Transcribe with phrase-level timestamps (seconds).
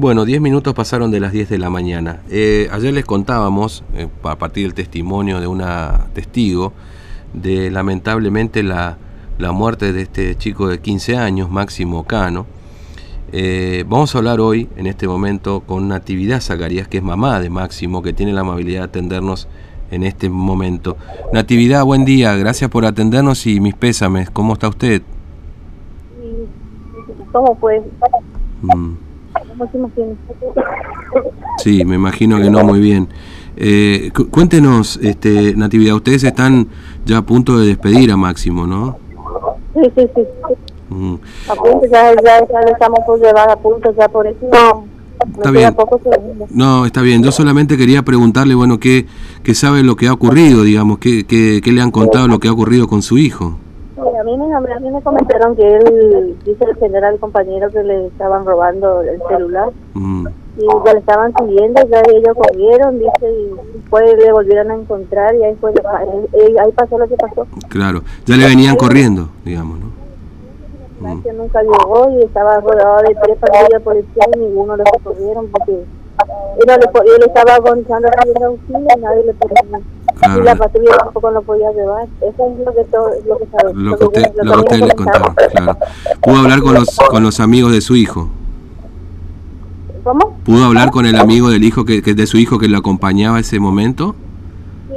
[0.00, 2.22] Bueno, 10 minutos pasaron de las 10 de la mañana.
[2.30, 6.72] Eh, ayer les contábamos, eh, a partir del testimonio de una testigo,
[7.34, 8.96] de lamentablemente la,
[9.36, 12.46] la muerte de este chico de 15 años, Máximo Cano.
[13.32, 17.50] Eh, vamos a hablar hoy, en este momento, con Natividad Zacarías, que es mamá de
[17.50, 19.48] Máximo, que tiene la amabilidad de atendernos
[19.90, 20.96] en este momento.
[21.34, 24.30] Natividad, buen día, gracias por atendernos y mis pésames.
[24.30, 25.02] ¿Cómo está usted?
[27.32, 27.58] ¿Cómo?
[28.62, 29.09] Mm.
[31.58, 33.08] Sí, me imagino que no muy bien.
[33.56, 36.68] Eh, cuéntenos, este, Natividad, ustedes están
[37.04, 38.98] ya a punto de despedir a Máximo, ¿no?
[39.74, 40.22] Sí, sí, sí.
[40.88, 41.14] Mm.
[41.48, 44.38] A punto, ya, ya, estamos por llevar a punto, ya por eso.
[44.50, 44.84] No,
[45.36, 45.76] está bien.
[46.50, 47.22] No, está bien.
[47.22, 49.06] Yo solamente quería preguntarle, bueno, ¿qué,
[49.42, 50.98] qué sabe lo que ha ocurrido, digamos?
[50.98, 53.58] ¿Qué, qué, qué le han contado lo que ha ocurrido con su hijo?
[54.20, 58.06] A mí, me, a mí me comentaron que él, dice el general compañero que le
[58.08, 59.70] estaban robando el celular.
[59.94, 60.26] Mm.
[60.58, 65.34] Y ya le estaban siguiendo, ya ellos corrieron, dice, y después le volvieron a encontrar
[65.34, 67.46] y ahí, fue, ahí pasó lo que pasó.
[67.68, 69.90] Claro, ya le venían corriendo, digamos, ¿no?
[71.00, 71.22] Mm.
[71.22, 75.72] Que nunca llegó y estaba rodeado de tres patrullas policiales y ninguno lo corrieron porque
[75.72, 79.62] él, él estaba agonizando a auxilio y nadie le podía
[80.22, 82.06] y la patrulla tampoco lo podía llevar.
[82.20, 83.82] Eso es lo que, todo, lo que sabemos.
[83.82, 85.78] Lo que usted, lo, que usted le contaba, claro.
[86.20, 88.28] ¿Pudo hablar con los, con los amigos de su hijo?
[90.04, 90.38] ¿Cómo?
[90.44, 93.38] ¿Pudo hablar con el amigo del hijo que, que de su hijo que lo acompañaba
[93.38, 94.14] ese momento?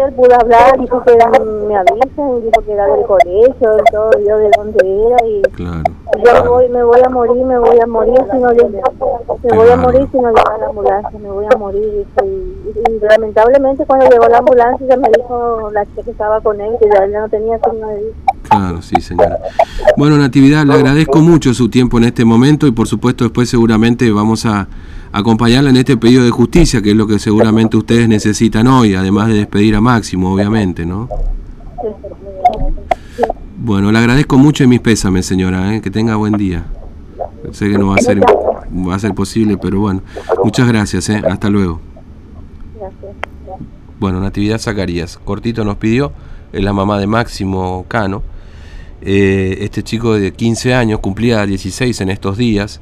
[0.00, 4.38] Él pudo hablar, dijo que era, me avisan, dijo que era del colegio, todo, yo
[4.38, 5.82] de dónde era y claro.
[6.24, 8.48] yo voy, me voy a morir, me voy a morir si no
[9.42, 13.00] me voy a morir si no llega la ambulancia, me voy a morir y, y,
[13.00, 16.88] lamentablemente cuando llegó la ambulancia ya me dijo la chica que estaba con él que
[16.88, 18.14] ya, no tenía signo de vida.
[18.50, 19.38] Claro, sí, señora.
[19.96, 24.10] Bueno, Natividad, le agradezco mucho su tiempo en este momento y por supuesto después seguramente
[24.10, 24.66] vamos a
[25.12, 29.28] acompañarla en este pedido de justicia, que es lo que seguramente ustedes necesitan hoy, además
[29.28, 31.08] de despedir a Máximo, obviamente, ¿no?
[33.56, 35.80] Bueno, le agradezco mucho y mis pésames, señora, ¿eh?
[35.80, 36.64] que tenga buen día.
[37.52, 40.02] Sé que no va a ser va a ser posible, pero bueno,
[40.42, 41.22] muchas gracias, ¿eh?
[41.28, 41.80] hasta luego.
[43.98, 46.12] Bueno, Natividad Zacarías, cortito nos pidió,
[46.52, 48.22] es la mamá de Máximo Cano.
[49.02, 52.80] Eh, este chico de 15 años, cumplía 16 en estos días,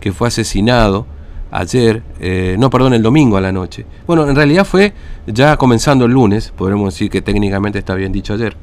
[0.00, 1.06] que fue asesinado
[1.50, 3.86] ayer, eh, no, perdón, el domingo a la noche.
[4.06, 4.92] Bueno, en realidad fue
[5.26, 8.56] ya comenzando el lunes, podremos decir que técnicamente está bien dicho ayer,